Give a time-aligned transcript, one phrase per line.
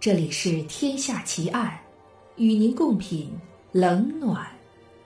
[0.00, 1.78] 这里是《天下奇案》，
[2.42, 3.30] 与您共品
[3.70, 4.50] 冷暖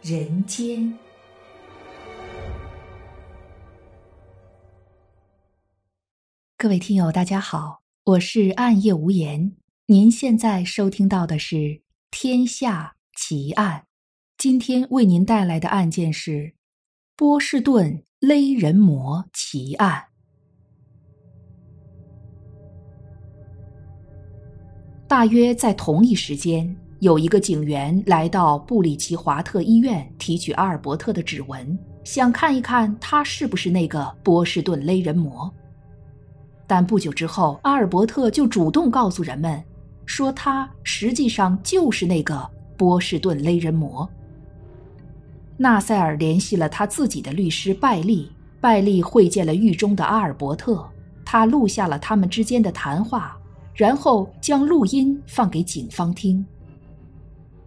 [0.00, 0.96] 人间。
[6.56, 9.56] 各位听友，大家好，我是暗夜无言。
[9.86, 11.56] 您现在收听到的是
[12.12, 13.80] 《天下奇案》，
[14.38, 16.54] 今天为您带来的案件是
[17.16, 20.13] 波士顿勒人魔奇案。
[25.14, 35.48] 大约在同一时间，有一个警员来到布里奇华特医院提取阿尔伯特的指纹，想看一看他是不是那个波士顿勒人魔。
[36.66, 39.62] 但不久之后，阿尔伯特就主动告诉人们，
[40.04, 44.10] 说他实际上就是那个波士顿勒人魔。
[45.56, 50.84] 纳塞尔联系了他自己的律师拜利，拜利会见了狱中的阿尔伯特，
[51.24, 53.38] 他录下了他们之间的谈话。
[53.74, 56.44] 然后将录音放给警方听。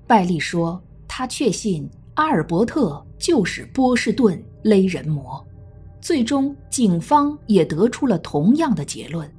[0.08, 5.46] 拜利说，他确信阿尔伯特就是波士顿勒人魔。
[6.00, 9.30] 最终，警方也得出了同样的结论。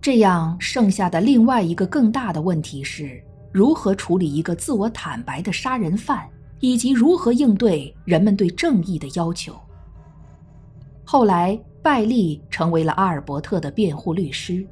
[0.00, 3.22] 这样，剩下的另外一个更大的问题是
[3.52, 6.26] 如何处理一个自我坦白的杀人犯，
[6.60, 9.54] 以及如何应对人们对正义的要求。
[11.04, 11.62] 后来。
[11.82, 14.64] 拜利成为了阿尔伯特的辩护律师。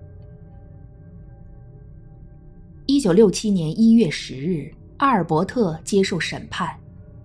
[2.87, 6.73] 一九六七年一月十日，阿尔伯特接受审判，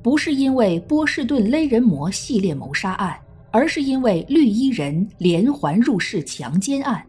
[0.02, 3.16] 不是因为波士顿勒人魔系列谋杀案，
[3.52, 7.06] 而是因为绿衣人连环入室强奸案。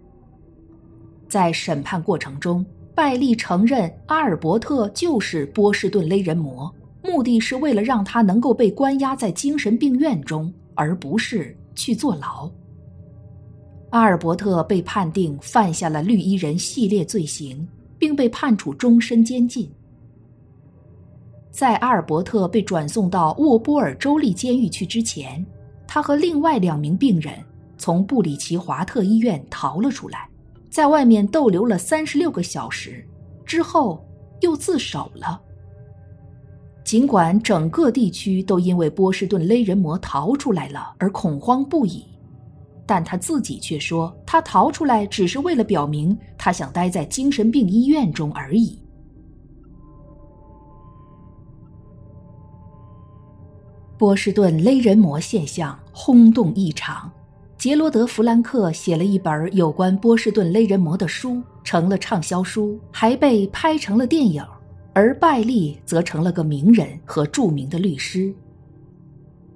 [1.29, 6.71] 在审判过程中，拜利承认阿尔伯特就是波士顿勒人魔，
[7.03, 12.51] 目的是为了让他能够被关押在精神病院中，而不是去坐牢。
[13.96, 17.67] 阿尔伯特被判定犯下了绿衣人系列罪行，
[17.98, 19.67] 并被判处终身监禁。
[21.51, 25.42] 在阿尔伯特被转送到沃波尔州立监狱去之前，
[25.89, 27.42] 他和另外两名病人
[27.79, 30.29] 从布里奇华特医院逃了出来，
[30.68, 33.02] 在外面逗留了三十六个小时，
[33.46, 34.06] 之后
[34.42, 35.40] 又自首了。
[36.85, 42.05] 尽管整个地区都因为波士顿勒人魔逃出来了而恐慌不已。
[42.86, 48.79] 但他自己却说，他逃出来只是为了表明他想待在精神病医院中而已。
[53.98, 57.11] 波士顿勒人魔现象轰动异常，
[57.58, 64.45] 杰罗德·弗兰克写了一本有关波士顿勒人魔的书，成了畅销书，还被拍成了电影。
[64.92, 68.35] 而拜利则成了个名人和著名的律师。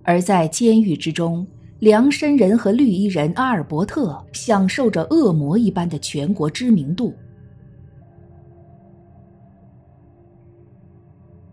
[0.03, 1.47] 而在监狱之中。
[1.81, 7.15] 梁山人和绿衣人阿尔伯特享受着恶魔一般的全国知名度。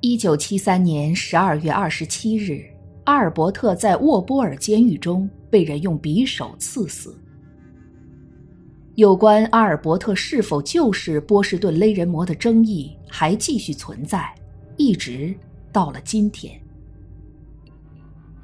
[0.02, 2.62] 一九七三年十二月二十七日，
[3.06, 7.18] 阿尔伯特在沃波尔监狱中被人用匕首刺死。
[8.96, 14.30] 有关阿尔伯特是否就是波士顿勒人魔的争议还继续存在，
[14.76, 15.34] 一直
[15.72, 16.60] 到了今天。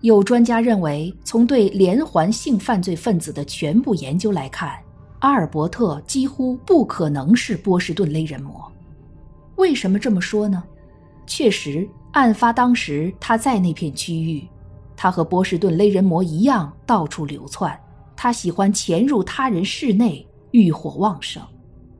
[0.03, 4.77] 有专家认为，从对连环性犯罪分子的全部研究来看，
[5.19, 8.69] 阿尔伯特几乎不可能是波士顿勒人魔。
[9.55, 10.61] 为什么这么说呢？
[11.25, 14.45] 确实，案发当时他在那片区域，
[14.97, 17.73] 他和波士顿勒人魔一样到处流窜，
[18.13, 21.41] 他喜欢潜入他人室内，欲火旺盛。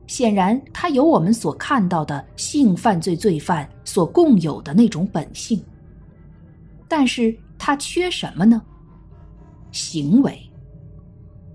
[0.06, 5.58] 显然，他有我们所看到的性犯罪罪犯所共有的那种本性。
[6.86, 7.34] 但是。
[7.66, 8.60] 他缺什么呢？
[9.72, 10.38] 行为。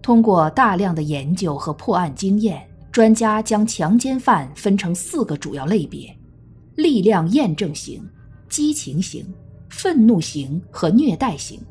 [0.01, 6.11] 通过大量的研究和破案经验，专家将强奸犯分成四个主要类别：
[6.77, 8.03] 力量验证型、
[8.49, 9.23] 激情型、
[9.69, 11.61] 愤怒型和虐待型。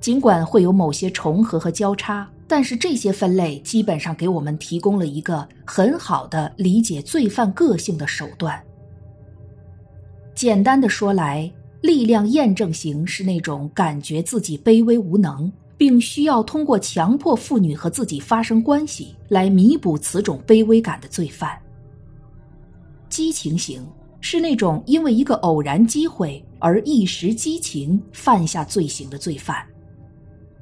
[0.00, 8.60] 尽管会有某些重合和交叉，但是这些分类基本上给我们提供了一个很好的理解罪犯个性的手段。
[10.34, 11.48] 简单的说来。
[11.82, 21.58] 力量验证型是那种感觉自己卑微无能，并需要通过强迫妇女和自己发生关系来弥补此种卑微感的罪犯。
[23.08, 23.84] 激情型
[24.20, 29.56] 是那种因为一个偶然机会而一时激情犯下罪行的罪犯。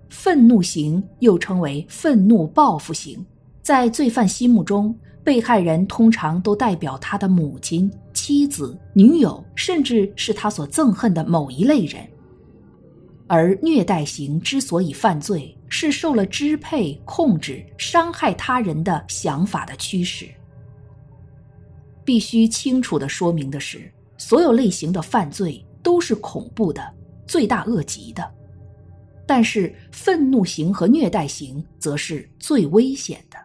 [0.09, 3.25] 愤怒型又称为愤怒报复型，
[3.63, 4.93] 在罪犯心目中。
[5.23, 7.89] 被害人通常都代表他的母亲、
[8.31, 12.09] 妻子、女友，甚至是他所憎恨的某一类人。
[13.27, 20.29] 而虐待型之所以犯罪，是受了支配、控制、伤害他人的想法的驱使。
[22.05, 26.89] 必须清楚的说明的是，所有类型的犯罪都是恐怖的、
[27.27, 28.33] 罪大恶极的，
[29.27, 33.37] 但是愤怒型和虐待型则是最危险的。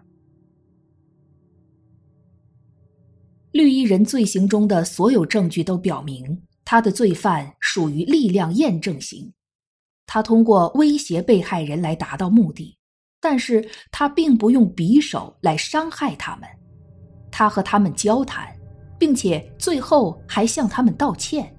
[3.55, 9.31] 绿衣人罪行中的所有证据都表明，他的罪犯属于力量验证型。
[10.05, 12.77] 他通过威胁被害人来达到目的，
[13.21, 16.49] 但是他并不用匕首来伤害他们。
[17.31, 18.53] 他和他们交谈，
[18.99, 21.49] 并且最后还向他们道歉。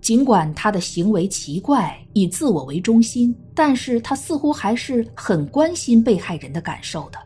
[0.00, 7.18] 尽管他的行为奇怪，以自我为中心，但是他似乎还是很关心被害人的感受的。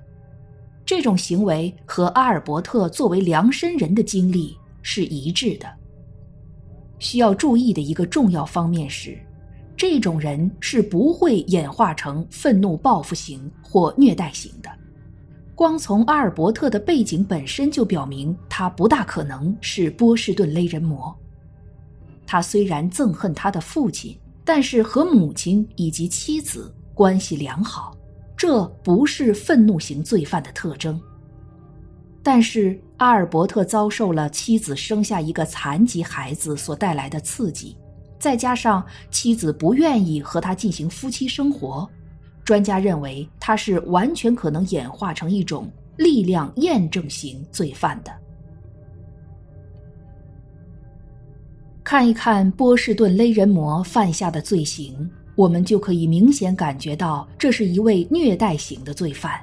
[0.94, 5.66] 这种行为和阿尔伯特作为量身人的经历是一致的。
[6.98, 9.18] 需要注意的一个重要方面是。
[9.74, 14.68] 这种人是不会演化成愤怒报复型或虐待型的。
[15.54, 21.18] 光从阿尔伯特的背景本身就表明，他不大可能是波士顿勒人魔。
[22.26, 24.14] 他虽然憎恨他的父亲，
[24.44, 27.96] 但是和母亲以及妻子关系良好，
[28.42, 31.00] 这不是愤怒型罪犯的特征。
[32.24, 37.76] 但是阿尔伯特遭受了妻子生下一个残疾孩子所带来的刺激。
[38.18, 41.88] 再加上妻子不愿意和他进行夫妻生活，
[42.42, 48.10] 专家认为他是完全可能演化成一种力量验证型罪犯的。
[51.84, 59.40] 看一看波士顿勒人魔犯下的罪行，我们就可以明显感觉到，这是一位虐待型的罪犯。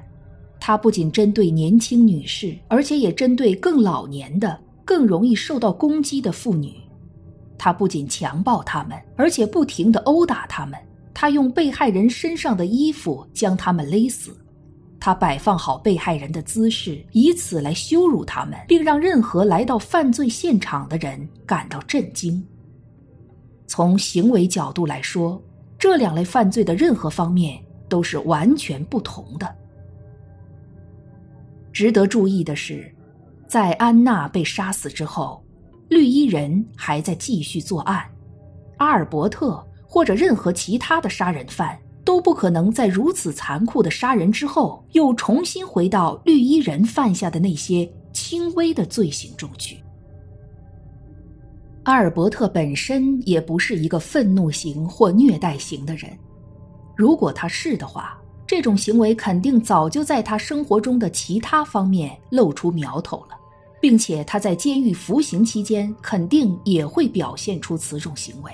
[0.59, 6.75] 他不仅针对年轻女士，而且也针对更老年的、更容易受到攻击的妇女。
[7.57, 10.77] 他不仅强暴他们，而且不停的殴打他们。
[11.13, 14.37] 他用被害人身上的衣服将他们勒死。
[14.99, 22.41] 他摆放好被害人的姿势，以此来羞辱他们，并让任何来到犯罪现场的人感到震惊。
[23.65, 25.41] 从行为角度来说，
[25.79, 29.55] 这两类犯罪的任何方面都是完全不同的。
[31.71, 32.93] 值得注意的是，
[33.47, 35.43] 在安娜被杀死之后。
[35.87, 38.05] 绿衣人还在继续作案，
[38.77, 49.83] 阿尔伯特或者任何其他的杀人犯都不可能在如此残酷的杀人之后又重新回到绿衣人犯下的那些轻微的罪行中去。
[51.89, 56.15] 阿尔伯特本身也不是一个愤怒型或虐待型的人，
[56.95, 58.15] 如果他是的话，
[58.45, 63.35] 这种行为肯定早就在他生活中的其他方面露出苗头了。
[63.81, 68.51] 并且他在监狱服刑期间肯定也会表现出此种行为。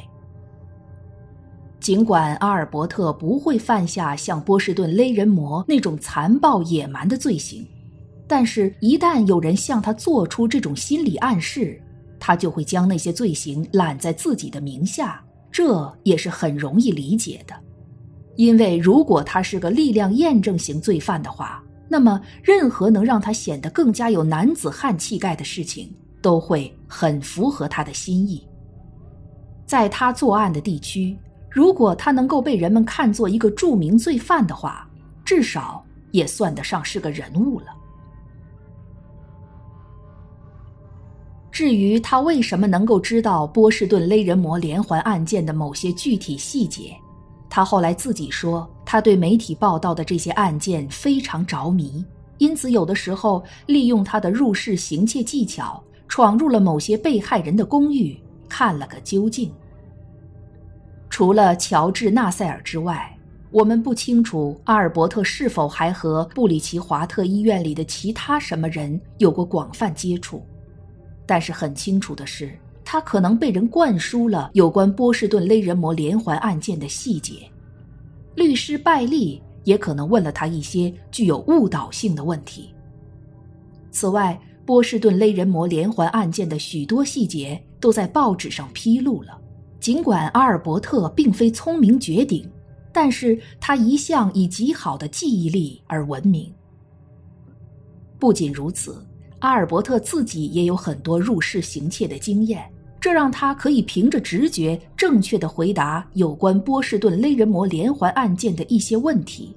[1.81, 7.67] 尽管阿尔伯特不会犯下像波士顿勒人魔那种残暴野蛮的罪行，
[8.27, 11.81] 但是，一旦有人向他做出这种心理暗示，
[12.25, 15.23] 他就会将那些罪行揽在自己的名下。
[15.51, 17.53] 这也是很容易理解的，
[18.35, 21.61] 因为如果他是个力量验证型罪犯的话。
[21.87, 28.43] 那么，任何能让他显得更加有男子汉气概的事情，都会很符合他的心意。
[29.67, 31.15] 在他作案的地区，
[31.47, 34.89] 如果他能够被人们看作一个著名罪犯的话，
[35.23, 37.67] 至少也算得上是个人物了。
[41.55, 46.93] 至于他为什么能够知道波士顿勒人魔连环案件的某些具体细节，
[47.49, 48.69] 他后来自己说。
[48.83, 52.03] 他对媒体报道的这些案件非常着迷，
[52.39, 58.19] 因此有的时候利用他的入室行窃技巧，闯入了某些被害人的公寓，
[58.49, 59.49] 看了个究竟。
[61.09, 63.17] 除了乔治·纳塞尔之外，
[63.49, 70.43] 我们不清楚阿尔伯特是否还和布里奇华特医院里的其他什么人有过广泛接触，
[71.25, 77.49] 但是很清楚的是，他可能被人灌输了有关波士顿勒人魔连环案件的细节。
[78.35, 82.73] 律师拜利也可能问了他一些具有误导性的问题。
[83.91, 89.39] 此外，波士顿勒人魔连环案件的许多细节都在报纸上披露了。
[89.79, 92.49] 尽管阿尔伯特并非聪明绝顶，
[92.91, 96.51] 但是他一向以极好的记忆力而闻名。
[98.17, 99.05] 不仅如此，
[99.45, 102.67] 阿尔伯特自己也有很多入室行窃的经验。
[102.99, 109.55] 这让他可以凭着直觉正确的回答有关波士顿勒人魔连环案件的一些问题，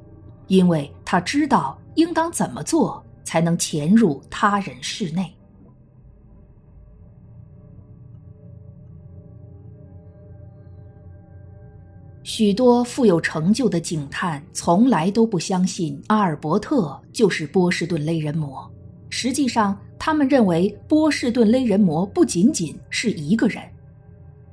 [0.48, 5.34] 因为他知道应当怎么做才能潜入他人室内。
[12.22, 18.70] 许多富有成就的警探从来都不相信阿尔伯特就是波士顿勒人魔。
[19.10, 23.62] 实际上，他们认为波士顿勒人魔不仅仅是一个人。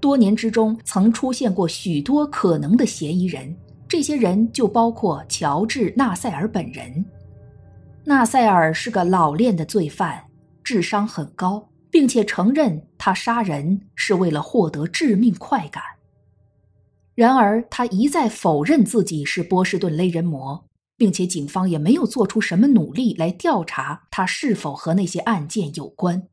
[0.01, 3.55] 多年之中，曾出现过许多可能的嫌疑人，
[3.87, 7.03] 这些人就包括乔治·纳塞尔本人。
[8.03, 10.23] 纳塞尔是个老练的罪犯，
[10.63, 15.81] 智商很高，并且承认他杀人是为了获得致命快感。
[17.15, 20.64] 然而，他一再否认自己是波士顿勒人魔，
[20.97, 26.27] 并且警方也没有做出什么努力来调查他是否和那些案件有关。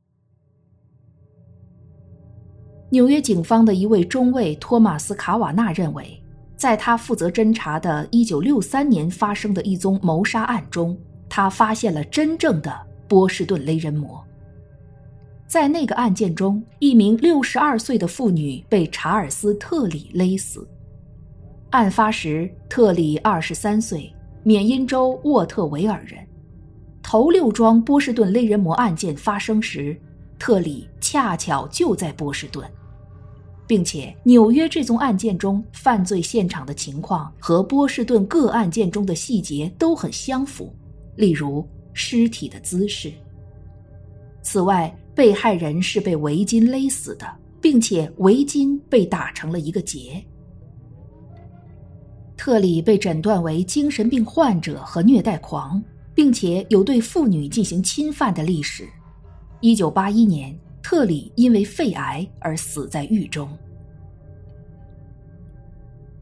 [2.91, 6.23] 纽约警方的一位中尉托马斯·卡瓦纳认为，
[6.57, 10.97] 在他负责侦查的1963年发生的一宗谋杀案中，
[11.29, 14.23] 他发现了真正的波士顿勒人魔。
[15.47, 20.69] 在那个案件中，一名62岁的妇女被查尔斯·特里勒死。
[21.71, 26.19] 案发时，特里23岁，缅因州沃特维尔人。
[27.03, 29.97] 头六桩波士顿勒人魔案件发生时，
[30.39, 32.65] 特里恰巧就在波士顿。
[33.67, 40.75] 并且，纽约这宗案件中犯罪现场的情况和波士顿各案件中的细节都很相符，
[41.17, 43.11] 例如尸体的姿势。
[44.43, 47.27] 此外，被害人是被围巾勒死的，
[47.61, 50.23] 并且围巾被打成了一个结。
[52.45, 55.81] 特里被诊断为精神病患者和虐待狂，
[56.13, 58.85] 并且有对妇女进行侵犯的历史。
[59.61, 60.53] 一九八一年。
[60.83, 63.49] 特里因为肺癌而死在狱中。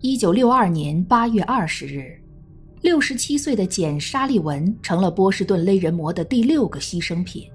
[0.00, 2.20] 一九六二年八月二十日，
[2.82, 7.48] 六十七岁的简·沙利文成了波士顿勒人魔的第六个牺牲品。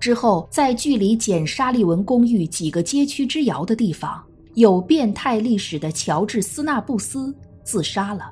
[0.00, 4.20] 之后，在距离简·沙利文公寓几个街区之遥的地方，
[4.54, 8.30] 有变态历史的乔治·斯纳布斯自杀了。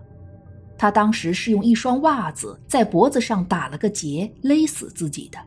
[0.79, 5.39] 他当时是用一双袜子在脖子上打了个结，勒死自己的。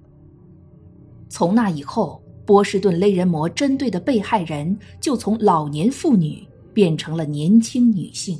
[1.28, 8.40] 从那以后，波士顿勒人魔针对的被害人就从老年妇女变成了年轻女性。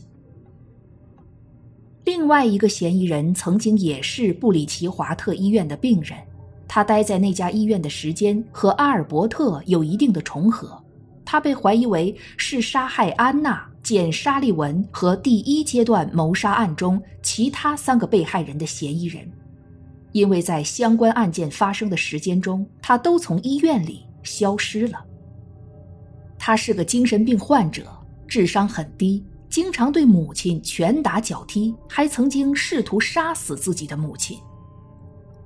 [2.06, 6.20] 另外一个嫌疑人曾经也是布里奇华特医院的病人，
[6.68, 10.78] 他待在那家医院的时间和阿尔伯特有一定的重合，
[11.24, 19.30] 他被怀疑为是杀害安娜、简·沙利文和第一阶段谋杀案中其他三个被害人的嫌疑人。
[20.14, 25.04] 因为在相关案件发生的时间中，他都从医院里消失了。
[26.38, 27.92] 他是个精神病患者，
[28.28, 34.38] 智商很低，经常对母亲拳打脚踢，还曾经试图杀死自己的母亲。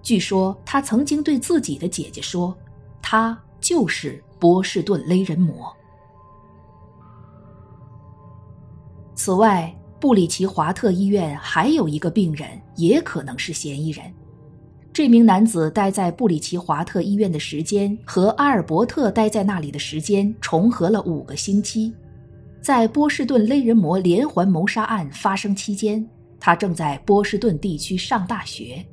[0.04, 2.56] 据说他曾经对自己的姐姐说
[3.02, 5.74] ：“他就是波士顿勒人魔。”
[9.18, 14.06] 此外，布里奇华特医院还有一个病人也可能是嫌疑人。
[14.94, 21.92] 这名男子待在布里奇华特医院的时间和阿尔伯特待在那里的时间重合了五个星期。
[22.62, 26.08] 在波士顿勒人魔连环谋杀案发生期间，
[26.40, 28.86] 他正在波士顿地区上大学。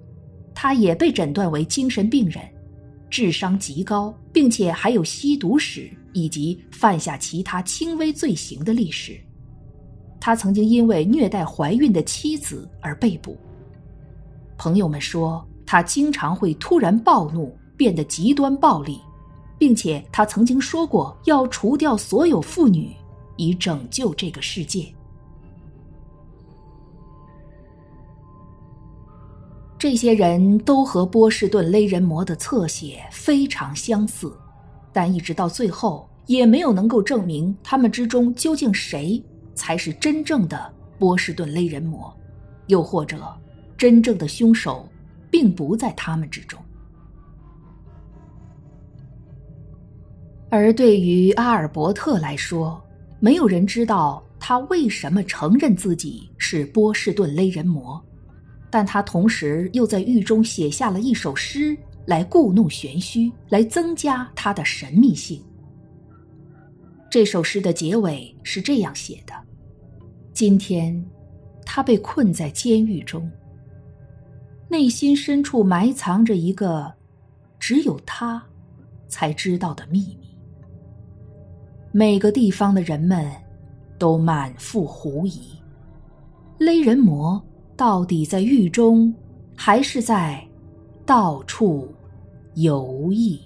[0.54, 2.42] 他也被诊断为精神病人，
[3.10, 9.20] 智商极高，并且还有吸毒史以及犯下其他轻微罪行的历史。
[10.26, 13.36] 他曾经因为虐待怀孕的妻子而被捕。
[14.56, 15.46] 朋友们说。
[15.66, 19.00] 他经常会突然暴怒，变得极端暴力，
[19.58, 22.94] 并且他曾经说过要除掉所有妇女，
[23.36, 24.86] 以拯救这个世界。
[29.78, 34.36] 这些人都和波士顿勒人魔的侧写非常相似，
[34.92, 39.20] 但一直到最后也没有能够证明他们之中究竟谁
[39.54, 42.14] 才是真正的波士顿勒人魔，
[42.66, 43.34] 又或者
[43.76, 44.88] 真正的凶手。
[45.34, 46.56] 并不在他们之中。
[50.48, 52.80] 而对于阿尔伯特来说，
[53.18, 58.00] 没有人知道他为什么承认自己是波士顿勒人魔，
[58.70, 65.42] 但他同时又在狱中写下了一首诗来故弄玄虚，来增加他的神秘性。
[67.14, 69.32] 这首诗的结尾是这样写的
[70.34, 71.00] ：“今天，
[71.64, 73.30] 他被困在监狱中。”
[74.68, 76.92] 内心深处埋藏着一个
[77.56, 78.44] 只有他
[79.06, 80.36] 才知道的秘密。
[81.92, 83.30] 每个地方的人们
[83.96, 85.52] 都满腹狐疑：
[86.58, 87.40] 勒人魔
[87.76, 89.14] 到底在狱中，
[89.54, 90.44] 还是在
[91.06, 91.94] 到处
[92.54, 93.38] 游弋？